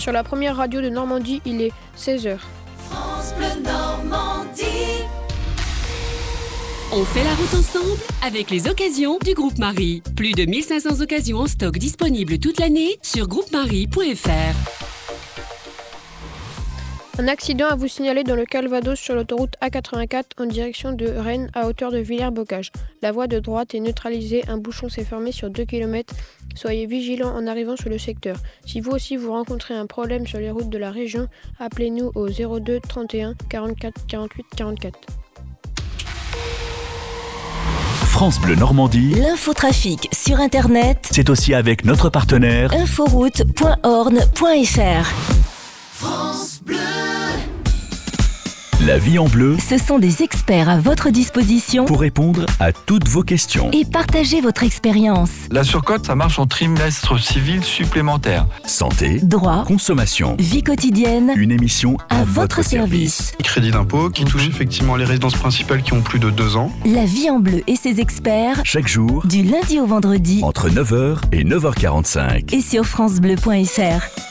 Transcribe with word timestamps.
Sur 0.00 0.12
la 0.12 0.24
première 0.24 0.56
radio 0.56 0.80
de 0.80 0.88
Normandie, 0.88 1.42
il 1.44 1.60
est 1.60 1.72
16h. 1.94 2.38
France 2.88 3.34
Bleu 3.36 3.62
Normandie. 3.62 5.04
On 6.90 7.04
fait 7.04 7.22
la 7.22 7.34
route 7.34 7.52
ensemble 7.52 8.00
avec 8.22 8.50
les 8.50 8.66
occasions 8.66 9.18
du 9.22 9.34
groupe 9.34 9.58
Marie. 9.58 10.02
Plus 10.16 10.32
de 10.32 10.46
1500 10.46 11.02
occasions 11.02 11.40
en 11.40 11.46
stock 11.46 11.76
disponibles 11.76 12.38
toute 12.38 12.60
l'année 12.60 12.98
sur 13.02 13.28
groupemarie.fr. 13.28 14.89
Un 17.20 17.28
accident 17.28 17.66
à 17.66 17.74
vous 17.74 17.86
signaler 17.86 18.24
dans 18.24 18.34
le 18.34 18.46
Calvados 18.46 18.98
sur 18.98 19.14
l'autoroute 19.14 19.54
A84 19.60 20.22
en 20.38 20.46
direction 20.46 20.92
de 20.92 21.06
Rennes 21.06 21.50
à 21.52 21.66
hauteur 21.66 21.92
de 21.92 21.98
Villers-Bocage. 21.98 22.72
La 23.02 23.12
voie 23.12 23.26
de 23.26 23.38
droite 23.38 23.74
est 23.74 23.80
neutralisée, 23.80 24.42
un 24.48 24.56
bouchon 24.56 24.88
s'est 24.88 25.04
fermé 25.04 25.30
sur 25.30 25.50
2 25.50 25.66
km. 25.66 26.14
Soyez 26.54 26.86
vigilants 26.86 27.36
en 27.36 27.46
arrivant 27.46 27.76
sur 27.76 27.90
le 27.90 27.98
secteur. 27.98 28.38
Si 28.64 28.80
vous 28.80 28.92
aussi 28.92 29.18
vous 29.18 29.32
rencontrez 29.32 29.74
un 29.74 29.84
problème 29.84 30.26
sur 30.26 30.38
les 30.38 30.50
routes 30.50 30.70
de 30.70 30.78
la 30.78 30.90
région, 30.90 31.28
appelez-nous 31.58 32.10
au 32.14 32.30
02 32.30 32.80
31 32.88 33.34
44 33.50 34.06
48 34.06 34.46
44. 34.56 34.98
France 38.06 38.40
Bleu 38.40 38.54
Normandie, 38.54 39.12
L'infotrafic 39.16 40.08
sur 40.10 40.40
Internet, 40.40 41.06
c'est 41.10 41.28
aussi 41.28 41.52
avec 41.52 41.84
notre 41.84 42.08
partenaire 42.08 42.72
inforoute.orne.fr. 42.72 45.12
France 45.92 46.62
Bleu. 46.64 47.09
La 48.86 48.96
Vie 48.98 49.18
en 49.18 49.26
Bleu 49.26 49.56
Ce 49.58 49.76
sont 49.76 49.98
des 49.98 50.22
experts 50.22 50.68
à 50.68 50.78
votre 50.78 51.10
disposition 51.10 51.84
pour 51.84 52.00
répondre 52.00 52.46
à 52.60 52.72
toutes 52.72 53.08
vos 53.08 53.22
questions. 53.22 53.70
et 53.72 53.84
partager 53.84 54.40
votre 54.40 54.62
expérience. 54.62 55.30
La 55.50 55.64
surcote, 55.64 56.06
ça 56.06 56.14
marche 56.14 56.38
en 56.38 56.46
trimestre 56.46 57.20
civil 57.20 57.62
supplémentaire. 57.62 58.46
Santé, 58.64 59.20
Droit, 59.22 59.64
consommation, 59.66 60.34
vie 60.38 60.62
quotidienne, 60.62 61.32
une 61.36 61.50
émission 61.52 61.98
à 62.08 62.24
votre 62.24 62.64
service. 62.64 63.32
crédit 63.42 63.70
d'impôt 63.70 64.08
qui 64.08 64.24
touche 64.24 64.48
effectivement 64.48 64.96
les 64.96 65.04
résidences 65.04 65.34
principales 65.36 65.82
qui 65.82 65.92
ont 65.92 66.02
plus 66.02 66.18
de 66.18 66.30
deux 66.30 66.56
ans. 66.56 66.72
La 66.86 67.04
vie 67.04 67.28
en 67.28 67.38
bleu 67.40 67.62
et 67.66 67.76
ses 67.76 68.00
experts, 68.00 68.60
Chaque 68.64 68.88
jour, 68.88 69.26
du 69.26 69.42
lundi 69.42 69.78
au 69.78 69.86
vendredi 69.86 70.40
entre 70.42 70.70
9h 70.70 71.18
et 71.32 71.44
9h45. 71.44 72.54
et 72.54 72.60
sur 72.62 72.86
francebleu.fr. 72.86 74.29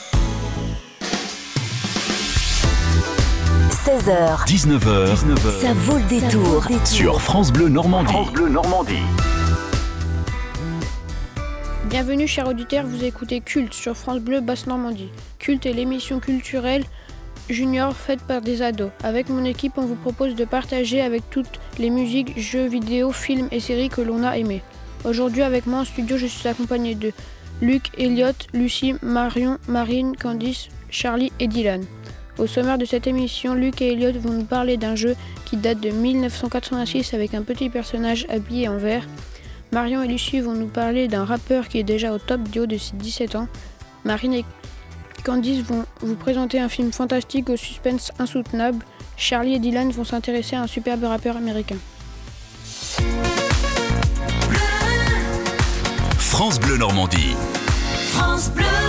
16h, 3.90 4.46
19h, 4.46 5.16
ça 5.62 5.74
vaut 5.74 5.98
le 5.98 6.04
détour. 6.04 6.64
sur 6.86 7.20
France 7.20 7.52
Bleu 7.52 7.70
Normandie. 7.70 8.14
Normandie. 8.52 9.02
Bienvenue 11.86 12.28
chers 12.28 12.48
auditeurs, 12.48 12.86
vous 12.86 13.04
écoutez 13.04 13.42
Culte 13.42 13.74
sur 13.74 13.98
France 13.98 14.20
Bleu 14.20 14.42
Basse 14.42 14.68
Normandie. 14.68 15.10
Culte 15.40 15.66
est 15.66 15.74
l'émission 15.74 16.20
culturelle 16.20 16.84
junior 17.50 17.96
faite 17.96 18.22
par 18.22 18.42
des 18.42 18.62
ados. 18.62 18.92
Avec 19.04 19.28
mon 19.28 19.44
équipe, 19.44 19.74
on 19.78 19.88
vous 19.88 19.96
propose 19.96 20.36
de 20.36 20.46
partager 20.46 21.02
avec 21.02 21.28
toutes 21.32 21.60
les 21.80 21.90
musiques, 21.90 22.40
jeux 22.40 22.68
vidéo, 22.68 23.12
films 23.12 23.48
et 23.52 23.60
séries 23.60 23.90
que 23.90 24.02
l'on 24.02 24.22
a 24.22 24.38
aimés. 24.38 24.62
Aujourd'hui 25.04 25.42
avec 25.42 25.66
moi 25.66 25.80
en 25.80 25.86
studio, 25.86 26.16
je 26.16 26.28
suis 26.28 26.48
accompagné 26.48 26.94
de 26.94 27.12
Luc, 27.60 27.90
Elliot, 27.98 28.38
Lucie, 28.54 28.94
Marion, 29.02 29.58
Marine, 29.68 30.16
Candice, 30.16 30.70
Charlie 30.92 31.32
et 31.40 31.48
Dylan. 31.48 31.86
Au 32.40 32.48
sommaire 32.48 32.78
de 32.78 32.86
cette 32.86 33.06
émission, 33.06 33.54
Luc 33.54 33.82
et 33.82 33.92
Elliot 33.92 34.18
vont 34.18 34.32
nous 34.32 34.46
parler 34.46 34.78
d'un 34.78 34.96
jeu 34.96 35.18
qui 35.44 35.58
date 35.58 35.82
de 35.82 35.90
1986 35.90 37.14
avec 37.14 37.34
un 37.34 37.42
petit 37.42 37.70
personnage 37.70 38.26
habillé 38.30 38.70
en 38.70 38.78
vert. 38.78 39.06
Marion 39.74 40.02
et 40.02 40.08
Lucie 40.08 40.40
vont 40.40 40.54
nous 40.54 40.70
parler 40.70 41.10
d'un 41.10 41.26
rappeur 41.26 41.68
qui 41.68 41.80
est 41.80 41.84
déjà 41.84 42.14
au 42.14 42.18
top 42.18 42.44
du 42.44 42.62
haut 42.62 42.66
de 42.66 42.78
ses 42.78 42.96
17 42.96 43.36
ans. 43.36 43.48
Marine 44.06 44.34
et 44.34 44.46
Candice 45.26 45.64
vont 45.64 45.84
vous 46.00 46.16
présenter 46.16 46.62
un 46.62 46.70
film 46.70 46.94
fantastique 46.94 47.50
au 47.50 47.58
suspense 47.58 48.14
insoutenable. 48.20 48.86
Charlie 49.18 49.56
et 49.56 49.60
Dylan 49.60 49.92
vont 49.92 50.06
s'intéresser 50.06 50.56
à 50.56 50.62
un 50.62 50.68
superbe 50.68 51.04
rappeur 51.04 51.36
américain. 51.36 51.78
France 56.18 56.58
Bleu 56.58 56.78
Normandie. 56.78 57.36
France 58.14 58.50
Bleu. 58.52 58.89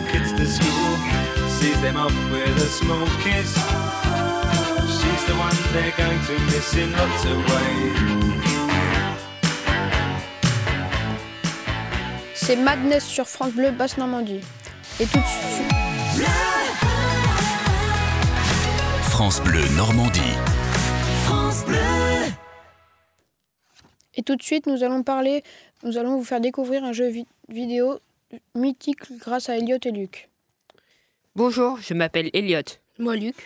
The 0.00 0.06
kids 0.12 0.32
to 0.32 0.46
school. 0.46 0.96
Sees 1.58 1.80
them 1.80 1.96
off 1.96 2.14
with 2.30 2.56
a 2.56 2.68
small 2.80 3.06
kiss. 3.24 3.50
She's 4.98 5.22
the 5.26 5.34
one 5.46 5.56
they're 5.72 5.94
going 5.96 6.20
to 6.26 6.34
miss 6.50 6.74
in 6.76 6.92
lots 6.92 7.24
of 7.24 7.38
ways. 7.50 7.96
C'est 12.34 12.56
Madness 12.56 13.04
sur 13.04 13.26
France 13.26 13.52
Bleu 13.52 13.70
Basse 13.72 13.98
Normandie. 13.98 14.40
Et 15.00 15.06
tout 15.06 15.18
de 15.18 15.24
suite. 15.24 16.28
France 19.02 19.40
Bleu 19.42 19.64
Normandie. 19.76 20.20
France 21.24 21.64
Bleu. 21.66 21.76
Et 24.14 24.22
tout 24.22 24.36
de 24.36 24.42
suite, 24.42 24.66
nous 24.66 24.82
allons 24.82 25.02
parler, 25.02 25.42
nous 25.84 25.98
allons 25.98 26.16
vous 26.16 26.24
faire 26.24 26.40
découvrir 26.40 26.82
un 26.84 26.92
jeu 26.92 27.08
vi- 27.08 27.26
vidéo 27.48 27.98
mythique 28.54 29.12
grâce 29.18 29.48
à 29.48 29.56
Elliot 29.56 29.78
et 29.84 29.90
Luc. 29.90 30.28
Bonjour, 31.34 31.78
je 31.80 31.94
m'appelle 31.94 32.30
Elliot. 32.32 32.62
Moi, 32.98 33.16
Luc. 33.16 33.36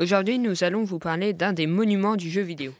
Aujourd'hui, 0.00 0.38
nous 0.38 0.64
allons 0.64 0.84
vous 0.84 0.98
parler 0.98 1.32
d'un 1.32 1.52
des 1.52 1.66
monuments 1.66 2.16
du 2.16 2.30
jeu 2.30 2.42
vidéo. 2.42 2.72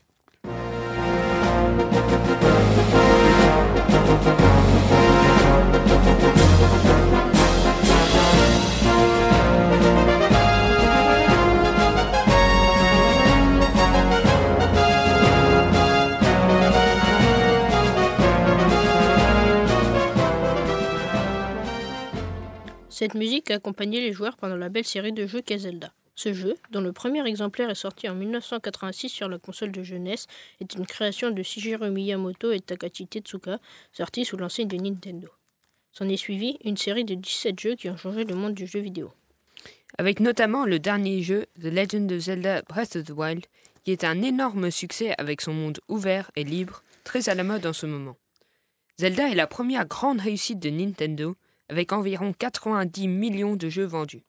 Cette 23.05 23.17
musique 23.17 23.51
a 23.51 23.56
accompagné 23.56 24.01
les 24.01 24.15
joueurs 24.15 24.39
pendant 24.39 24.56
la 24.56 24.71
belle 24.71 24.87
série 24.87 25.12
de 25.12 25.27
jeux 25.27 25.43
qu'est 25.43 25.59
Zelda. 25.59 25.93
Ce 26.15 26.33
jeu, 26.33 26.55
dont 26.71 26.81
le 26.81 26.91
premier 26.91 27.23
exemplaire 27.27 27.69
est 27.69 27.75
sorti 27.75 28.09
en 28.09 28.15
1986 28.15 29.11
sur 29.11 29.29
la 29.29 29.37
console 29.37 29.73
de 29.73 29.83
jeunesse, 29.83 30.27
est 30.62 30.73
une 30.73 30.87
création 30.87 31.31
de 31.31 31.43
Shigeru 31.43 31.91
Miyamoto 31.91 32.51
et 32.51 32.61
Takashi 32.61 33.06
Tezuka, 33.06 33.59
sorti 33.93 34.25
sous 34.25 34.39
l'enseigne 34.39 34.69
de 34.69 34.79
Nintendo. 34.79 35.29
S'en 35.93 36.09
est 36.09 36.17
suivi 36.17 36.56
une 36.65 36.79
série 36.79 37.05
de 37.05 37.15
17 37.15 37.61
jeux 37.61 37.75
qui 37.75 37.91
ont 37.91 37.99
changé 37.99 38.25
le 38.25 38.35
monde 38.35 38.55
du 38.55 38.67
jeu 38.67 38.81
vidéo. 38.81 39.12
avec 39.99 40.19
notamment 40.21 40.65
le 40.65 40.79
dernier 40.79 41.21
jeu 41.21 41.45
The 41.61 41.65
Legend 41.65 42.11
of 42.11 42.21
Zelda 42.21 42.62
Breath 42.62 42.97
of 42.97 43.05
the 43.05 43.11
Wild, 43.11 43.45
qui 43.85 43.93
est 43.93 44.05
un 44.05 44.23
énorme 44.23 44.71
succès 44.71 45.15
avec 45.19 45.43
son 45.43 45.53
monde 45.53 45.79
ouvert 45.89 46.31
et 46.37 46.45
libre, 46.45 46.83
très 47.05 47.29
à 47.29 47.35
la 47.35 47.45
mode 47.45 47.67
en 47.67 47.75
ce 47.75 47.85
moment. 47.85 48.17
Zelda 48.97 49.29
est 49.29 49.35
la 49.35 49.47
première 49.47 49.87
grande 49.87 50.23
réussite 50.23 50.59
de 50.59 50.71
Nintendo, 50.71 51.37
avec 51.69 51.93
environ 51.93 52.32
90 52.32 53.08
millions 53.08 53.56
de 53.56 53.69
jeux 53.69 53.84
vendus. 53.84 54.22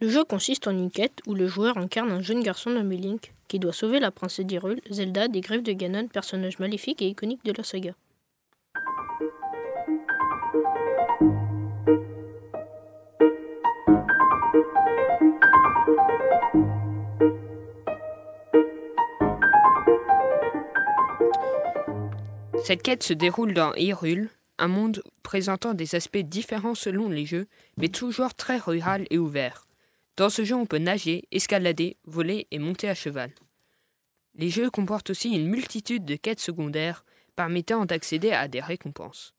Le 0.00 0.08
jeu 0.08 0.24
consiste 0.24 0.66
en 0.68 0.72
une 0.72 0.90
quête 0.90 1.20
où 1.26 1.34
le 1.34 1.46
joueur 1.46 1.78
incarne 1.78 2.10
un 2.10 2.20
jeune 2.20 2.42
garçon 2.42 2.70
nommé 2.70 2.96
Link 2.96 3.32
qui 3.48 3.58
doit 3.58 3.72
sauver 3.72 4.00
la 4.00 4.10
princesse 4.10 4.44
d'Hyrule, 4.44 4.80
Zelda, 4.90 5.28
des 5.28 5.40
griffes 5.40 5.62
de 5.62 5.72
Ganon, 5.72 6.08
personnage 6.08 6.58
maléfique 6.58 7.00
et 7.00 7.08
iconique 7.08 7.44
de 7.44 7.52
la 7.56 7.64
saga. 7.64 7.94
Cette 22.64 22.82
quête 22.82 23.04
se 23.04 23.12
déroule 23.12 23.54
dans 23.54 23.72
Hyrule, 23.76 24.28
un 24.58 24.68
monde 24.68 25.02
présentant 25.22 25.74
des 25.74 25.94
aspects 25.94 26.18
différents 26.18 26.74
selon 26.74 27.08
les 27.08 27.26
jeux, 27.26 27.46
mais 27.76 27.88
toujours 27.88 28.34
très 28.34 28.58
rural 28.58 29.06
et 29.10 29.18
ouvert. 29.18 29.66
Dans 30.16 30.30
ce 30.30 30.44
jeu, 30.44 30.54
on 30.54 30.66
peut 30.66 30.78
nager, 30.78 31.24
escalader, 31.30 31.96
voler 32.04 32.46
et 32.50 32.58
monter 32.58 32.88
à 32.88 32.94
cheval. 32.94 33.32
Les 34.34 34.50
jeux 34.50 34.70
comportent 34.70 35.10
aussi 35.10 35.30
une 35.30 35.48
multitude 35.48 36.04
de 36.04 36.16
quêtes 36.16 36.40
secondaires 36.40 37.04
permettant 37.36 37.84
d'accéder 37.84 38.32
à 38.32 38.48
des 38.48 38.60
récompenses. 38.60 39.34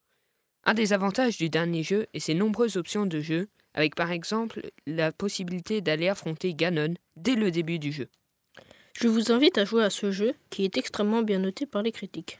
Un 0.63 0.73
des 0.73 0.93
avantages 0.93 1.37
du 1.37 1.49
dernier 1.49 1.83
jeu 1.83 2.07
est 2.13 2.19
ses 2.19 2.33
nombreuses 2.33 2.77
options 2.77 3.05
de 3.05 3.19
jeu, 3.19 3.47
avec 3.73 3.95
par 3.95 4.11
exemple 4.11 4.69
la 4.85 5.11
possibilité 5.11 5.81
d'aller 5.81 6.09
affronter 6.09 6.53
Ganon 6.53 6.95
dès 7.15 7.35
le 7.35 7.51
début 7.51 7.79
du 7.79 7.91
jeu. 7.91 8.09
Je 8.99 9.07
vous 9.07 9.31
invite 9.31 9.57
à 9.57 9.65
jouer 9.65 9.83
à 9.83 9.91
ce 9.91 10.11
jeu 10.11 10.33
qui 10.49 10.65
est 10.65 10.77
extrêmement 10.77 11.21
bien 11.21 11.39
noté 11.39 11.65
par 11.65 11.83
les 11.83 11.91
critiques. 11.91 12.39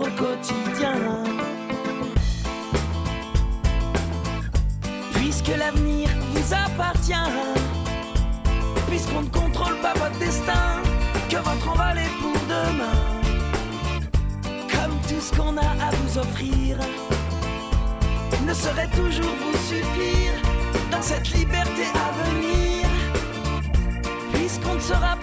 au 0.00 0.08
quotidien. 0.22 0.94
Puisque 5.14 5.52
l'avenir 5.56 6.08
vous 6.32 6.54
appartient, 6.54 7.30
puisqu'on 8.88 9.22
ne 9.22 9.28
contrôle 9.28 9.76
pas 9.80 9.92
votre 9.94 10.18
destin, 10.18 10.82
que 11.28 11.36
votre 11.36 11.68
envol 11.68 11.98
est 11.98 12.14
pour 12.20 12.38
demain. 12.48 13.00
Comme 14.72 14.96
tout 15.08 15.20
ce 15.20 15.36
qu'on 15.36 15.56
a 15.56 15.70
à 15.86 15.90
vous 15.90 16.18
offrir. 16.18 16.78
Ne 18.46 18.54
saurait 18.54 18.88
toujours 18.88 19.36
vous 19.42 19.58
suffire. 19.68 20.32
Dans 20.90 21.02
cette 21.02 21.30
liberté 21.32 21.84
à 21.94 22.10
venir, 22.24 22.86
puisqu'on 24.32 24.74
ne 24.74 24.80
sera 24.80 25.14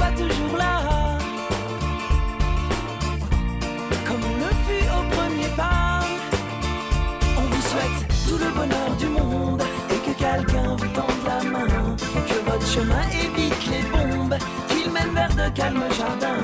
chemin 12.68 13.08
évite 13.24 13.66
les 13.72 13.84
bombes, 13.90 14.38
qu'il 14.68 14.92
mène 14.92 15.14
vers 15.14 15.30
de 15.30 15.50
calmes 15.56 15.86
jardins. 15.98 16.44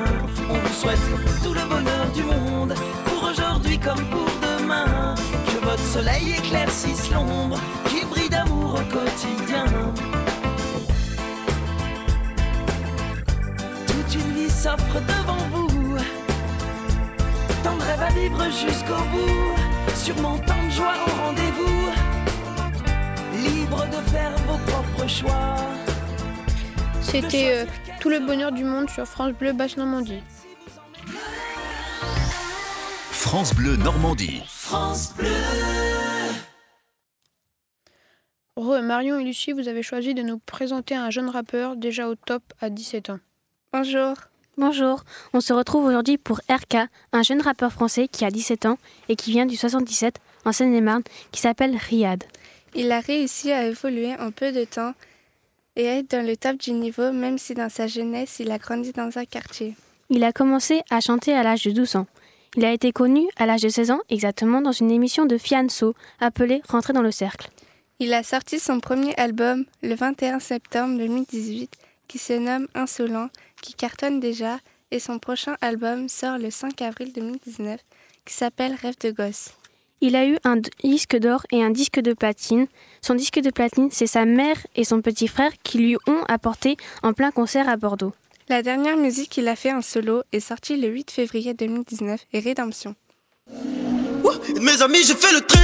On 0.49 0.53
vous 0.53 0.73
souhaite 0.73 1.05
tout 1.43 1.53
le 1.53 1.65
bonheur 1.67 2.05
du 2.13 2.23
monde 2.23 2.73
pour 3.05 3.29
aujourd'hui 3.29 3.77
comme 3.77 4.03
pour 4.05 4.29
demain, 4.41 5.15
que 5.47 5.65
votre 5.65 5.83
soleil 5.83 6.35
éclaircisse 6.37 7.11
l'ombre, 7.11 7.59
qu'il 7.89 8.07
brille 8.07 8.29
d'amour 8.29 8.75
au 8.75 8.85
quotidien. 8.97 9.65
Toute 13.87 14.15
une 14.15 14.31
vie 14.33 14.49
s'offre 14.49 14.99
devant 15.13 15.43
vous, 15.51 15.97
tant 17.63 17.75
de 17.75 17.81
rêves 17.81 18.07
à 18.09 18.13
vivre 18.13 18.43
jusqu'au 18.45 19.03
bout, 19.11 19.95
sûrement 19.95 20.37
tant 20.47 20.63
de 20.65 20.71
joie 20.71 20.95
au 21.05 21.25
rendez-vous, 21.25 21.91
libre 23.45 23.85
de 23.87 24.09
faire 24.09 24.33
vos 24.47 24.59
propres 24.71 25.09
choix. 25.09 25.82
C'était 27.03 27.53
euh, 27.53 27.65
Tout 27.99 28.09
le 28.09 28.19
bonheur 28.19 28.51
du 28.51 28.63
monde 28.63 28.89
sur 28.89 29.05
France 29.05 29.33
Bleu 29.33 29.53
Basse 29.53 29.77
Normandie. 29.77 30.21
France 33.11 33.53
Bleu 33.53 33.75
Normandie. 33.75 34.41
France 34.47 35.13
Bleu. 35.15 35.27
Re, 38.55 38.81
Marion 38.81 39.19
et 39.19 39.23
Lucie, 39.23 39.51
vous 39.51 39.67
avez 39.67 39.83
choisi 39.83 40.13
de 40.13 40.21
nous 40.21 40.37
présenter 40.39 40.95
un 40.95 41.09
jeune 41.09 41.29
rappeur 41.29 41.75
déjà 41.75 42.07
au 42.07 42.15
top 42.15 42.43
à 42.61 42.69
17 42.69 43.09
ans. 43.09 43.19
Bonjour. 43.71 44.15
Bonjour, 44.55 45.03
on 45.33 45.41
se 45.41 45.51
retrouve 45.51 45.85
aujourd'hui 45.85 46.19
pour 46.19 46.39
RK, 46.47 46.87
un 47.11 47.23
jeune 47.23 47.41
rappeur 47.41 47.71
français 47.71 48.07
qui 48.07 48.23
a 48.23 48.29
17 48.29 48.67
ans 48.67 48.77
et 49.09 49.15
qui 49.15 49.31
vient 49.31 49.47
du 49.47 49.55
77 49.55 50.19
en 50.45 50.51
Seine-et-Marne, 50.51 51.01
qui 51.31 51.41
s'appelle 51.41 51.75
Riyad. 51.75 52.23
Il 52.75 52.91
a 52.91 52.99
réussi 52.99 53.51
à 53.51 53.65
évoluer 53.65 54.13
en 54.19 54.31
peu 54.31 54.51
de 54.51 54.63
temps 54.63 54.93
et 55.75 55.85
être 55.85 56.11
dans 56.11 56.25
le 56.25 56.37
top 56.37 56.57
du 56.57 56.71
niveau, 56.71 57.11
même 57.11 57.37
si 57.37 57.53
dans 57.53 57.69
sa 57.69 57.87
jeunesse, 57.87 58.37
il 58.39 58.51
a 58.51 58.57
grandi 58.57 58.91
dans 58.91 59.17
un 59.17 59.25
quartier. 59.25 59.75
Il 60.09 60.23
a 60.23 60.31
commencé 60.31 60.81
à 60.89 60.99
chanter 60.99 61.33
à 61.33 61.43
l'âge 61.43 61.63
de 61.63 61.71
12 61.71 61.95
ans. 61.95 62.07
Il 62.55 62.65
a 62.65 62.71
été 62.71 62.91
connu 62.91 63.27
à 63.37 63.45
l'âge 63.45 63.61
de 63.61 63.69
16 63.69 63.91
ans, 63.91 64.01
exactement 64.09 64.61
dans 64.61 64.71
une 64.71 64.91
émission 64.91 65.25
de 65.25 65.37
Fianso 65.37 65.95
appelée 66.19 66.61
Rentrer 66.67 66.93
dans 66.93 67.01
le 67.01 67.11
cercle. 67.11 67.49
Il 67.99 68.13
a 68.13 68.21
sorti 68.21 68.59
son 68.59 68.79
premier 68.79 69.15
album 69.15 69.65
le 69.81 69.95
21 69.95 70.39
septembre 70.39 70.97
2018 70.97 71.71
qui 72.07 72.17
se 72.19 72.33
nomme 72.33 72.67
Insolent, 72.75 73.29
qui 73.61 73.73
cartonne 73.73 74.19
déjà, 74.19 74.59
et 74.91 74.99
son 74.99 75.17
prochain 75.17 75.55
album 75.61 76.09
sort 76.09 76.37
le 76.37 76.51
5 76.51 76.79
avril 76.81 77.11
2019 77.13 77.79
qui 78.25 78.33
s'appelle 78.33 78.75
Rêve 78.79 78.97
de 78.99 79.11
gosse. 79.11 79.53
Il 80.05 80.17
a 80.17 80.25
eu 80.25 80.37
un 80.43 80.57
disque 80.83 81.15
d'or 81.15 81.45
et 81.53 81.63
un 81.63 81.69
disque 81.69 82.01
de 82.01 82.11
platine. 82.11 82.67
Son 83.01 83.15
disque 83.15 83.39
de 83.39 83.49
platine, 83.49 83.87
c'est 83.89 84.05
sa 84.05 84.25
mère 84.25 84.57
et 84.75 84.83
son 84.83 85.01
petit 85.01 85.29
frère 85.29 85.53
qui 85.63 85.77
lui 85.77 85.95
ont 86.07 86.23
apporté 86.27 86.75
en 87.03 87.13
plein 87.13 87.31
concert 87.31 87.69
à 87.69 87.77
Bordeaux. 87.77 88.11
La 88.49 88.61
dernière 88.61 88.97
musique 88.97 89.29
qu'il 89.29 89.47
a 89.47 89.55
fait 89.55 89.71
en 89.71 89.81
solo 89.81 90.23
est 90.33 90.41
sortie 90.41 90.75
le 90.75 90.89
8 90.89 91.09
février 91.09 91.53
2019 91.53 92.19
et 92.33 92.39
Rédemption. 92.41 92.95
Mes 94.59 94.81
amis, 94.81 95.03
j'ai 95.05 95.15
fait 95.15 95.31
le 95.31 95.39
tri. 95.39 95.59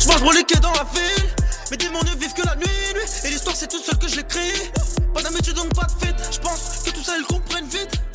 Je 0.00 0.08
mange 0.08 0.22
dans 0.62 0.72
la 0.72 0.84
ville. 0.94 1.28
Mes 1.70 1.76
démons 1.76 2.00
ne 2.00 2.18
vivent 2.18 2.32
que 2.32 2.46
la 2.46 2.56
nuit, 2.56 2.64
nuit. 2.94 3.26
Et 3.26 3.28
l'histoire, 3.28 3.56
c'est 3.56 3.68
tout 3.68 3.78
seul 3.78 3.98
que 3.98 4.08
je 4.08 4.16
l'écris. 4.16 4.70
Pas 5.12 5.20
d'amitié, 5.20 5.52
donc 5.52 5.74
pas 5.74 5.84
de 5.84 6.02
fête. 6.02 6.16
Je 6.32 6.38
pense 6.38 6.82
que 6.82 6.90
tout 6.92 7.02
ça, 7.02 7.12
ils 7.18 7.26
comprennent 7.26 7.66
vite. 7.66 8.05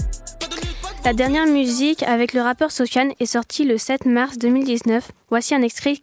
La 1.03 1.13
dernière 1.13 1.47
musique 1.47 2.03
avec 2.03 2.31
le 2.33 2.41
rappeur 2.41 2.69
Sofiane 2.69 3.13
est 3.19 3.25
sortie 3.25 3.65
le 3.65 3.79
7 3.79 4.05
mars 4.05 4.37
2019. 4.37 5.11
Voici 5.31 5.55
un 5.55 5.63
extrait, 5.63 5.95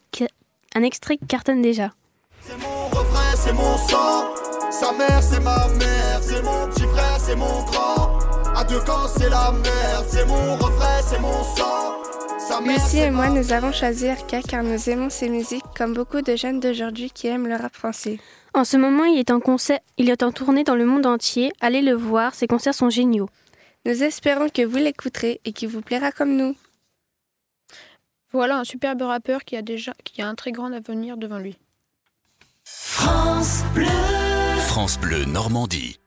un 0.75 0.83
extrait 0.83 1.19
qui 1.19 1.27
cartonne 1.27 1.63
déjà. 1.63 1.93
C'est 2.41 2.59
mon 2.59 2.87
refrain, 2.87 3.37
c'est 3.37 3.53
mon 3.53 3.77
sang. 3.77 4.35
Sa 4.73 4.93
mère, 4.93 5.23
c'est 5.23 5.39
ma 5.39 5.69
mère. 5.69 6.19
C'est 6.21 6.43
mon 6.43 6.67
petit 6.67 6.83
frère, 6.83 7.17
c'est 7.21 7.37
mon 7.37 7.63
grand. 7.71 8.19
À 8.57 8.65
deux 8.65 8.81
camps, 8.81 9.07
c'est 9.17 9.31
la 9.31 9.53
merde. 9.53 10.07
C'est 10.09 10.27
mon 10.27 10.57
refrain, 10.57 11.01
c'est 11.09 11.21
mon 11.21 11.45
sang. 11.45 12.03
Sa 12.41 12.61
mère, 12.61 12.77
Lucie 12.77 12.99
et 12.99 13.11
moi, 13.13 13.29
nous 13.29 13.53
avons 13.53 13.71
choisi 13.71 14.11
RK 14.11 14.43
car 14.49 14.65
nous 14.65 14.91
aimons 14.91 15.11
ses 15.11 15.29
musiques 15.29 15.65
comme 15.77 15.95
beaucoup 15.95 16.23
de 16.23 16.35
jeunes 16.35 16.59
d'aujourd'hui 16.59 17.13
qui 17.13 17.29
aiment 17.29 17.47
le 17.47 17.55
rap 17.55 17.73
français. 17.73 18.19
En 18.53 18.65
ce 18.65 18.77
moment, 18.77 19.05
il 19.05 19.21
est 19.21 19.31
en 19.31 19.39
concert, 19.39 19.79
il 19.97 20.11
est 20.11 20.25
en 20.25 20.33
tournée 20.33 20.65
dans 20.65 20.75
le 20.75 20.87
monde 20.87 21.07
entier. 21.07 21.53
Allez 21.61 21.83
le 21.83 21.95
voir, 21.95 22.35
ses 22.35 22.49
concerts 22.49 22.75
sont 22.75 22.91
géniaux. 22.91 23.29
Nous 23.89 24.03
espérons 24.03 24.51
que 24.51 24.61
vous 24.61 24.77
l'écouterez 24.77 25.41
et 25.47 25.55
qu'il 25.55 25.71
vous 25.71 25.81
plaira 25.81 26.13
comme 26.13 26.37
nous. 26.37 26.55
Voilà 28.33 28.59
un 28.59 28.65
superbe 28.65 29.01
rappeur 29.01 29.45
qui 29.47 29.57
a 29.57 29.63
déjà 29.63 29.95
qui 30.05 30.21
a 30.21 30.29
un 30.29 30.35
très 30.35 30.53
grand 30.53 30.71
avenir 30.75 31.17
devant 31.17 31.39
lui. 31.39 31.57
France 32.65 33.63
Bleu. 33.75 33.87
France 34.67 35.01
Bleu 35.01 35.25
Normandie. 35.25 35.99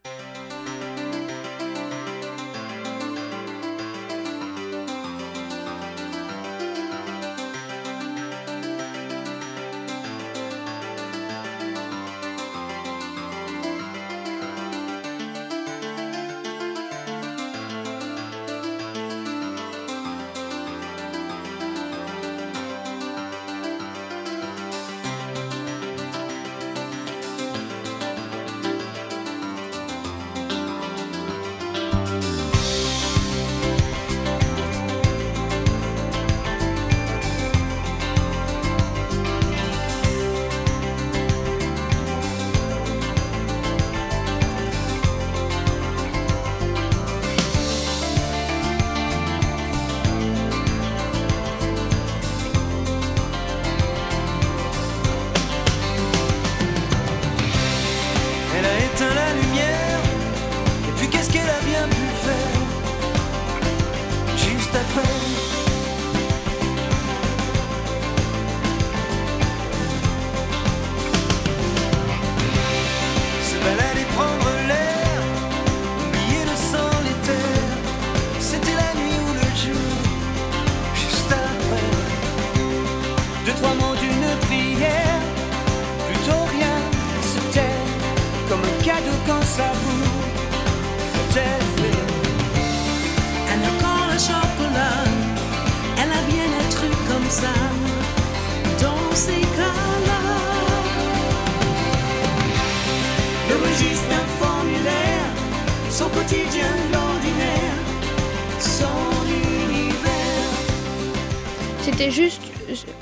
C'était 112.01 112.13
juste, 112.13 112.41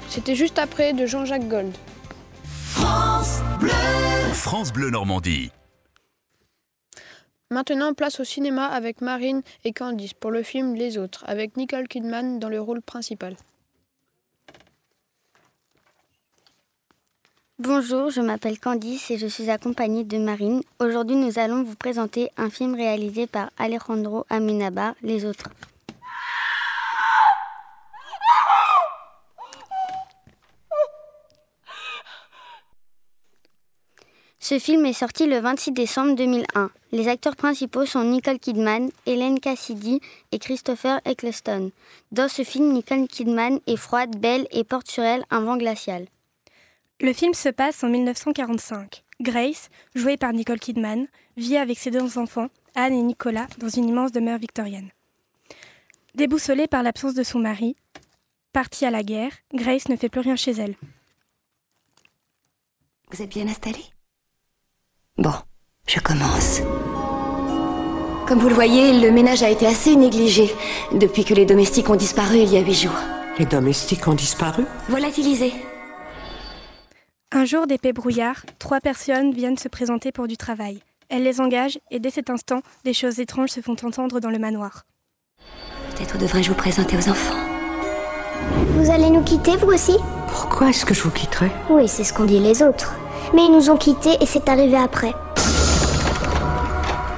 c'était 0.10 0.36
juste 0.36 0.60
après 0.60 0.92
de 0.92 1.06
Jean-Jacques 1.06 1.48
Gold. 1.48 1.72
France 2.44 3.40
Bleu. 3.58 3.72
France 4.34 4.74
Bleu 4.74 4.90
Normandie. 4.90 5.52
Maintenant, 7.50 7.94
place 7.94 8.20
au 8.20 8.26
cinéma 8.26 8.66
avec 8.66 9.00
Marine 9.00 9.42
et 9.64 9.72
Candice 9.72 10.14
pour 10.14 10.32
le 10.32 10.44
film 10.44 10.76
Les 10.76 10.98
Autres, 10.98 11.24
avec 11.28 11.56
Nicole 11.56 11.88
Kidman 11.88 12.40
dans 12.40 12.50
le 12.50 12.60
rôle 12.60 12.82
principal. 12.82 13.38
Bonjour, 17.58 18.10
je 18.10 18.20
m'appelle 18.20 18.60
Candice 18.60 19.12
et 19.12 19.18
je 19.18 19.28
suis 19.28 19.50
accompagnée 19.50 20.04
de 20.04 20.18
Marine. 20.18 20.60
Aujourd'hui, 20.80 21.16
nous 21.16 21.40
allons 21.40 21.64
vous 21.64 21.76
présenter 21.76 22.32
un 22.36 22.50
film 22.50 22.76
réalisé 22.76 23.28
par 23.28 23.50
Alejandro 23.58 24.26
Amenabar, 24.30 24.94
Les 25.02 25.24
Autres. 25.24 25.48
Ce 34.50 34.58
film 34.58 34.84
est 34.88 34.94
sorti 34.94 35.28
le 35.28 35.38
26 35.38 35.74
décembre 35.74 36.16
2001. 36.16 36.72
Les 36.92 37.08
acteurs 37.08 37.36
principaux 37.36 37.86
sont 37.86 38.04
Nicole 38.04 38.40
Kidman, 38.40 38.90
Hélène 39.06 39.40
Cassidy 39.40 40.02
et 40.32 40.40
Christopher 40.40 41.00
Eccleston. 41.06 41.70
Dans 42.12 42.28
ce 42.28 42.44
film, 42.44 42.74
Nicole 42.74 43.08
Kidman 43.08 43.60
est 43.68 43.76
froide, 43.76 44.18
belle 44.18 44.48
et 44.50 44.64
porte 44.64 44.90
sur 44.90 45.04
elle 45.04 45.24
un 45.30 45.42
vent 45.42 45.56
glacial. 45.56 46.08
Le 47.00 47.14
film 47.14 47.36
se 47.36 47.50
passe 47.50 47.84
en 47.84 47.90
1945. 47.90 49.04
Grace, 49.22 49.70
jouée 49.94 50.18
par 50.18 50.34
Nicole 50.34 50.58
Kidman, 50.58 51.06
vit 51.38 51.58
avec 51.58 51.78
ses 51.78 51.92
deux 51.92 52.18
enfants, 52.18 52.50
Anne 52.74 52.94
et 52.94 53.04
Nicolas, 53.04 53.46
dans 53.60 53.70
une 53.70 53.88
immense 53.88 54.12
demeure 54.12 54.40
victorienne. 54.40 54.90
Déboussolée 56.16 56.66
par 56.66 56.82
l'absence 56.82 57.14
de 57.14 57.22
son 57.22 57.38
mari, 57.38 57.76
partie 58.52 58.88
à 58.88 58.90
la 58.90 59.04
guerre, 59.04 59.34
Grace 59.54 59.90
ne 59.90 59.96
fait 59.96 60.10
plus 60.10 60.22
rien 60.22 60.36
chez 60.36 60.54
elle. 60.54 60.74
Vous 63.12 63.22
êtes 63.22 63.30
bien 63.30 63.48
installé 63.48 63.86
Bon, 65.20 65.34
je 65.86 66.00
commence. 66.00 66.62
Comme 68.26 68.40
vous 68.40 68.48
le 68.48 68.56
voyez, 68.56 69.02
le 69.02 69.12
ménage 69.12 69.44
a 69.44 69.50
été 69.50 69.68
assez 69.68 69.98
négligé 69.98 70.50
depuis 70.94 71.26
que 71.26 71.34
les 71.34 71.46
domestiques 71.46 71.90
ont 71.90 71.98
disparu 71.98 72.38
il 72.38 72.54
y 72.54 72.58
a 72.58 72.62
huit 72.62 72.74
jours. 72.74 72.96
Les 73.38 73.46
domestiques 73.46 74.08
ont 74.08 74.14
disparu? 74.14 74.64
Volatilisés. 74.88 75.52
Un 77.34 77.44
jour 77.44 77.68
d'épais 77.68 77.92
brouillard, 77.92 78.46
trois 78.60 78.80
personnes 78.80 79.34
viennent 79.34 79.58
se 79.58 79.68
présenter 79.68 80.14
pour 80.14 80.30
du 80.30 80.38
travail. 80.38 80.80
Elles 81.10 81.24
les 81.24 81.42
engagent 81.42 81.80
et 81.92 82.00
dès 82.00 82.12
cet 82.12 82.30
instant, 82.30 82.62
des 82.86 82.94
choses 82.94 83.20
étranges 83.20 83.50
se 83.50 83.60
font 83.60 83.76
entendre 83.84 84.22
dans 84.22 84.30
le 84.30 84.40
manoir. 84.40 84.86
Peut-être 85.98 86.18
devrais-je 86.18 86.48
vous 86.48 86.56
présenter 86.56 86.96
aux 86.96 87.10
enfants. 87.10 87.36
Vous 88.70 88.90
allez 88.90 89.10
nous 89.10 89.24
quitter, 89.24 89.58
vous 89.58 89.74
aussi? 89.74 89.98
Pourquoi 90.30 90.70
est-ce 90.70 90.86
que 90.86 90.94
je 90.94 91.02
vous 91.02 91.12
quitterai? 91.12 91.52
Oui, 91.70 91.90
c'est 91.90 92.06
ce 92.06 92.14
qu'ont 92.14 92.24
dit 92.24 92.40
les 92.40 92.64
autres. 92.64 92.96
Mais 93.34 93.46
ils 93.46 93.52
nous 93.52 93.70
ont 93.70 93.78
quittés 93.78 94.18
et 94.22 94.26
c'est 94.26 94.50
arrivé 94.50 94.78
après. 94.78 95.14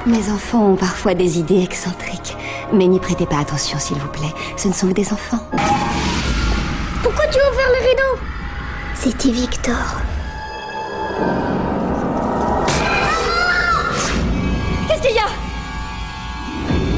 Mes 0.05 0.29
enfants 0.31 0.71
ont 0.71 0.75
parfois 0.75 1.13
des 1.13 1.39
idées 1.39 1.63
excentriques. 1.63 2.35
Mais 2.73 2.87
n'y 2.87 2.99
prêtez 2.99 3.25
pas 3.25 3.39
attention, 3.39 3.77
s'il 3.79 3.97
vous 3.97 4.07
plaît. 4.07 4.33
Ce 4.57 4.67
ne 4.67 4.73
sont 4.73 4.87
que 4.87 4.93
des 4.93 5.13
enfants. 5.13 5.39
Pourquoi 7.03 7.25
tu 7.27 7.39
as 7.39 7.51
ouvert 7.51 7.69
le 7.69 7.89
rideau? 7.89 8.21
C'était 8.95 9.31
Victor. 9.31 10.01
Qu'est-ce 14.87 15.01
qu'il 15.01 15.15
y 15.15 15.19
a? 15.19 15.29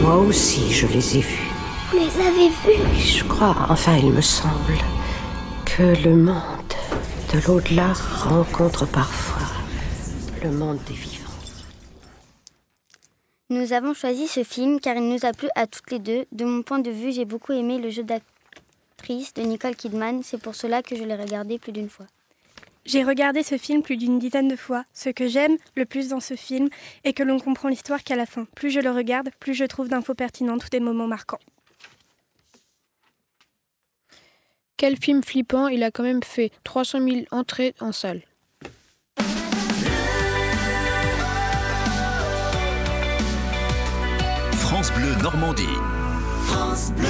Moi 0.02 0.18
aussi, 0.18 0.74
je 0.74 0.88
les 0.88 1.18
ai 1.18 1.22
vus. 1.22 1.50
Vous 1.92 1.98
les 1.98 2.20
avez 2.26 2.50
vus? 2.50 3.00
Je 3.00 3.24
crois, 3.24 3.56
enfin, 3.70 3.96
il 3.98 4.12
me 4.12 4.22
semble, 4.22 4.78
que 5.66 5.84
le 6.04 6.16
monde 6.16 6.63
de 7.34 7.40
l'au-delà 7.48 7.94
rencontre 7.94 8.86
parfois 8.86 9.48
le 10.44 10.52
monde 10.52 10.78
des 10.86 10.94
vivants. 10.94 11.32
Nous 13.50 13.74
avons 13.74 13.96
choisi 13.96 14.28
ce 14.28 14.44
film 14.44 14.80
car 14.80 14.96
il 14.98 15.10
nous 15.10 15.26
a 15.26 15.34
plu 15.34 15.48
à 15.56 15.66
toutes 15.66 15.90
les 15.90 15.98
deux. 15.98 16.26
De 16.32 16.46
mon 16.46 16.62
point 16.62 16.78
de 16.78 16.92
vue, 16.92 17.12
j'ai 17.12 17.26
beaucoup 17.26 17.54
aimé 17.54 17.80
le 17.80 17.90
jeu 17.90 18.04
d'actrice 18.04 19.34
de 19.34 19.42
Nicole 19.42 19.76
Kidman. 19.76 20.22
C'est 20.22 20.40
pour 20.40 20.54
cela 20.54 20.84
que 20.84 20.96
je 20.96 21.04
l'ai 21.04 21.16
regardé 21.16 21.58
plus 21.58 21.72
d'une 21.72 21.90
fois. 21.90 22.06
J'ai 22.86 23.04
regardé 23.04 23.42
ce 23.42 23.58
film 23.58 23.82
plus 23.82 23.98
d'une 23.98 24.20
dizaine 24.20 24.48
de 24.48 24.56
fois. 24.56 24.84
Ce 24.94 25.10
que 25.10 25.28
j'aime 25.28 25.58
le 25.76 25.86
plus 25.86 26.10
dans 26.10 26.20
ce 26.20 26.36
film 26.36 26.70
est 27.04 27.14
que 27.14 27.24
l'on 27.24 27.40
comprend 27.40 27.68
l'histoire 27.68 28.04
qu'à 28.04 28.16
la 28.16 28.28
fin. 28.28 28.46
Plus 28.56 28.70
je 28.70 28.80
le 28.80 28.92
regarde, 28.92 29.30
plus 29.40 29.56
je 29.56 29.66
trouve 29.66 29.88
d'infos 29.88 30.14
pertinentes 30.14 30.66
ou 30.66 30.70
des 30.70 30.80
moments 30.80 31.08
marquants. 31.08 31.40
Quel 34.78 34.98
film 34.98 35.24
flippant, 35.24 35.68
il 35.68 35.84
a 35.84 35.92
quand 35.92 36.04
même 36.04 36.24
fait 36.24 36.52
300 36.64 37.00
000 37.08 37.22
entrées 37.32 37.74
en 37.80 37.92
salle. 37.92 38.22
France 44.52 44.92
Bleu 44.94 45.16
Normandie. 45.22 45.64
France 46.48 46.92
Bleu. 46.98 47.10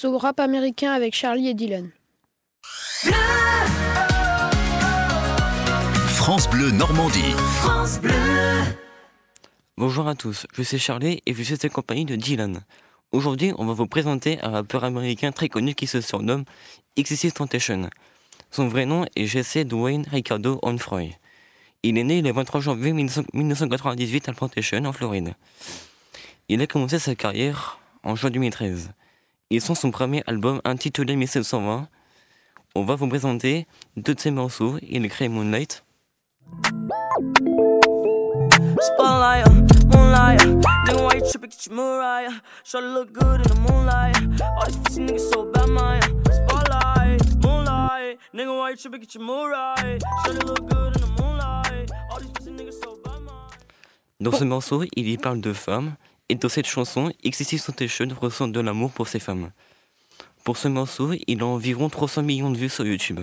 Place 0.00 0.12
au 0.12 0.18
rap 0.18 0.40
américain 0.40 0.92
avec 0.92 1.14
Charlie 1.14 1.48
et 1.48 1.54
Dylan. 1.54 1.90
France 6.08 6.48
Bleu 6.48 6.70
Normandie. 6.70 7.32
France 7.60 8.00
Bleu. 8.00 8.12
Bonjour 9.76 10.08
à 10.08 10.14
tous, 10.14 10.46
je 10.54 10.62
suis 10.62 10.78
Charlie 10.78 11.22
et 11.26 11.34
je 11.34 11.42
suis 11.42 11.58
accompagné 11.64 12.04
de 12.04 12.16
Dylan. 12.16 12.62
Aujourd'hui, 13.12 13.52
on 13.58 13.64
va 13.64 13.72
vous 13.72 13.86
présenter 13.86 14.38
un 14.42 14.50
rappeur 14.50 14.84
américain 14.84 15.32
très 15.32 15.48
connu 15.48 15.74
qui 15.74 15.86
se 15.86 16.00
surnomme 16.00 16.44
XXX 16.98 17.32
Temptation. 17.32 17.88
Son 18.50 18.68
vrai 18.68 18.86
nom 18.86 19.06
est 19.16 19.26
Jesse 19.26 19.66
Dwayne 19.66 20.06
Ricardo 20.10 20.58
Onfroy. 20.62 21.10
Il 21.82 21.98
est 21.98 22.04
né 22.04 22.22
le 22.22 22.32
23 22.32 22.60
janvier 22.60 22.92
1998 22.92 24.28
à 24.28 24.32
Plantation, 24.32 24.84
en 24.84 24.92
Floride. 24.92 25.34
Il 26.48 26.60
a 26.60 26.66
commencé 26.66 26.98
sa 26.98 27.14
carrière 27.14 27.80
en 28.02 28.14
juin 28.14 28.30
2013. 28.30 28.90
Ils 29.52 29.60
sont 29.60 29.74
son 29.74 29.90
premier 29.90 30.22
album 30.28 30.60
intitulé 30.64 31.16
1720. 31.16 31.88
On 32.76 32.84
va 32.84 32.94
vous 32.94 33.08
présenter 33.08 33.66
deux 33.96 34.14
de 34.14 34.20
ses 34.20 34.30
morceaux. 34.30 34.78
Il 34.88 35.04
a 35.04 35.08
créé 35.08 35.28
Moonlight. 35.28 35.84
Spotlight, 38.80 39.48
moonlight. 39.92 40.40
Nigga, 40.86 41.02
why 41.02 41.16
you 41.16 41.28
tripping? 41.28 41.50
Get 41.50 41.66
your 41.66 41.74
Mariah. 41.74 42.40
Try 42.62 42.80
to 42.80 42.86
look 42.86 43.12
good 43.12 43.40
in 43.40 43.48
the 43.48 43.60
moonlight. 43.60 44.16
All 44.40 44.66
these 44.66 44.76
pussy 44.84 45.00
niggas 45.00 45.32
so 45.32 45.44
bad, 45.50 45.68
Maya. 45.68 46.00
Spotlight, 46.30 47.20
moonlight. 47.42 48.18
Nigga, 48.32 48.56
why 48.56 48.70
you 48.70 48.76
tripping? 48.76 49.00
Get 49.00 49.14
your 49.16 49.24
Mariah. 49.24 49.98
Try 50.24 50.32
to 50.32 50.46
look 50.46 50.68
good 50.70 50.94
in 50.94 51.02
the 51.02 51.22
moonlight. 51.22 51.90
All 52.12 52.20
these 52.20 52.30
pussy 52.30 52.50
niggas 52.52 52.80
so 52.84 52.96
bad, 53.02 53.20
Dans 54.20 54.32
ce 54.32 54.44
morceau, 54.44 54.84
il 54.94 55.08
y 55.08 55.16
parle 55.18 55.40
de 55.40 55.52
femmes, 55.52 55.96
et 56.30 56.36
dans 56.36 56.48
cette 56.48 56.66
chanson, 56.66 57.12
XXX 57.26 57.64
Temptation 57.64 58.06
ressent 58.20 58.46
de 58.46 58.60
l'amour 58.60 58.92
pour 58.92 59.08
ces 59.08 59.18
femmes. 59.18 59.50
Pour 60.44 60.56
ce 60.56 60.68
morceau, 60.68 61.12
il 61.26 61.42
a 61.42 61.46
environ 61.46 61.88
300 61.88 62.22
millions 62.22 62.52
de 62.52 62.56
vues 62.56 62.68
sur 62.68 62.86
YouTube. 62.86 63.18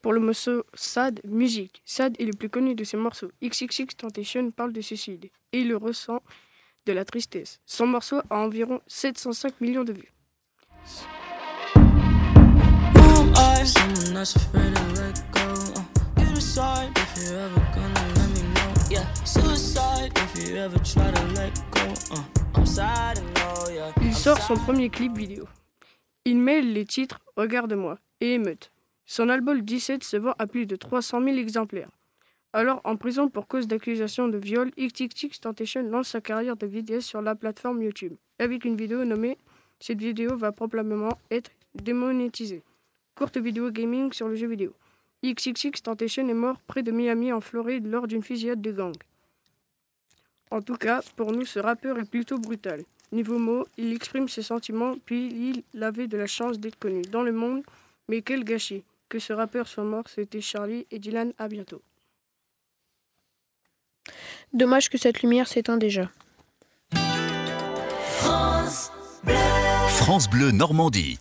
Pour 0.00 0.14
le 0.14 0.20
morceau 0.20 0.64
Sad, 0.72 1.20
musique. 1.24 1.82
Sad 1.84 2.16
est 2.18 2.24
le 2.24 2.32
plus 2.32 2.48
connu 2.48 2.74
de 2.74 2.82
ses 2.82 2.96
morceaux. 2.96 3.30
XXX 3.44 3.94
Temptation 3.94 4.50
parle 4.52 4.72
de 4.72 4.80
suicide 4.80 5.26
et 5.52 5.60
il 5.60 5.74
ressent 5.74 6.22
de 6.86 6.94
la 6.94 7.04
tristesse. 7.04 7.60
Son 7.66 7.86
morceau 7.86 8.20
a 8.30 8.38
environ 8.38 8.80
705 8.86 9.60
millions 9.60 9.84
de 9.84 9.92
vues. 9.92 10.12
You 17.20 17.36
ever 17.36 17.60
gonna 17.74 18.04
let 18.16 18.28
me 18.30 18.42
know. 18.54 18.72
Yeah, 18.90 19.12
suicide 19.24 20.12
if 20.16 20.48
you 20.48 20.56
ever 20.56 20.78
try 20.78 21.09
son 24.50 24.56
premier 24.56 24.90
clip 24.90 25.16
vidéo. 25.16 25.44
Il 26.24 26.38
mêle 26.38 26.72
les 26.72 26.84
titres 26.84 27.20
Regarde-moi 27.36 28.00
et 28.20 28.34
Émeute. 28.34 28.72
Son 29.06 29.28
album 29.28 29.60
17 29.60 30.02
se 30.02 30.16
vend 30.16 30.34
à 30.40 30.48
plus 30.48 30.66
de 30.66 30.74
300 30.74 31.22
000 31.22 31.36
exemplaires. 31.36 31.92
Alors 32.52 32.80
en 32.82 32.96
prison 32.96 33.28
pour 33.28 33.46
cause 33.46 33.68
d'accusation 33.68 34.26
de 34.26 34.38
viol, 34.38 34.72
XXX 34.76 35.38
Temptation 35.40 35.84
lance 35.84 36.08
sa 36.08 36.20
carrière 36.20 36.56
de 36.56 36.66
vidéaste 36.66 37.06
sur 37.06 37.22
la 37.22 37.36
plateforme 37.36 37.80
YouTube 37.80 38.14
avec 38.40 38.64
une 38.64 38.74
vidéo 38.74 39.04
nommée 39.04 39.38
Cette 39.78 40.00
vidéo 40.00 40.36
va 40.36 40.50
probablement 40.50 41.16
être 41.30 41.52
démonétisée. 41.76 42.64
Courte 43.14 43.36
vidéo 43.36 43.70
gaming 43.70 44.12
sur 44.12 44.26
le 44.26 44.34
jeu 44.34 44.48
vidéo. 44.48 44.74
XXX 45.24 45.80
Temptation 45.80 46.28
est 46.28 46.34
mort 46.34 46.58
près 46.66 46.82
de 46.82 46.90
Miami 46.90 47.32
en 47.32 47.40
Floride 47.40 47.86
lors 47.86 48.08
d'une 48.08 48.24
fusillade 48.24 48.60
de 48.60 48.72
gang. 48.72 48.96
En 50.50 50.60
tout 50.62 50.76
cas, 50.76 51.00
pour 51.16 51.32
nous, 51.32 51.44
ce 51.44 51.58
rappeur 51.60 51.98
est 51.98 52.10
plutôt 52.10 52.38
brutal. 52.38 52.82
Niveau 53.12 53.38
mots, 53.38 53.66
il 53.76 53.92
exprime 53.92 54.28
ses 54.28 54.42
sentiments, 54.42 54.94
puis 55.04 55.62
il 55.72 55.82
avait 55.82 56.06
de 56.06 56.16
la 56.16 56.26
chance 56.26 56.58
d'être 56.58 56.78
connu 56.78 57.02
dans 57.02 57.22
le 57.22 57.32
monde. 57.32 57.62
Mais 58.08 58.22
quel 58.22 58.44
gâchis 58.44 58.84
Que 59.08 59.18
ce 59.18 59.32
rappeur 59.32 59.68
soit 59.68 59.84
mort, 59.84 60.04
c'était 60.08 60.40
Charlie 60.40 60.86
et 60.90 60.98
Dylan, 60.98 61.32
à 61.38 61.48
bientôt. 61.48 61.82
Dommage 64.52 64.88
que 64.88 64.98
cette 64.98 65.22
lumière 65.22 65.46
s'éteint 65.46 65.76
déjà. 65.76 66.10
France 68.18 68.92
Bleu. 69.22 69.34
France 69.88 70.28
Bleu 70.28 70.50
Normandie. 70.50 71.18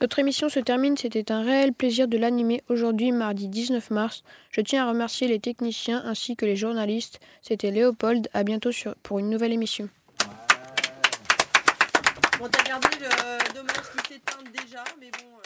Notre 0.00 0.18
émission 0.18 0.48
se 0.48 0.60
termine, 0.60 0.96
c'était 0.96 1.30
un 1.30 1.42
réel 1.42 1.74
plaisir 1.74 2.08
de 2.08 2.16
l'animer 2.16 2.62
aujourd'hui, 2.70 3.12
mardi 3.12 3.48
19 3.48 3.90
mars. 3.90 4.22
Je 4.50 4.62
tiens 4.62 4.86
à 4.86 4.88
remercier 4.88 5.28
les 5.28 5.40
techniciens 5.40 6.02
ainsi 6.06 6.36
que 6.36 6.46
les 6.46 6.56
journalistes. 6.56 7.20
C'était 7.42 7.70
Léopold, 7.70 8.28
à 8.32 8.42
bientôt 8.42 8.72
sur, 8.72 8.94
pour 9.02 9.18
une 9.18 9.28
nouvelle 9.28 9.52
émission. 9.52 9.90
Bon, 12.38 12.48
t'as 12.50 12.64
gardé 12.64 12.88
le 12.98 13.54
dommage 13.54 13.74
qui 13.74 14.14
s'éteint 14.14 14.42
déjà, 14.50 14.84
mais 14.98 15.10
bon. 15.10 15.39